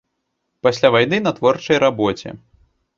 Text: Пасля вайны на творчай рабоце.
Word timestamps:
Пасля 0.67 0.91
вайны 0.97 1.21
на 1.27 1.35
творчай 1.39 1.77
рабоце. 1.87 2.39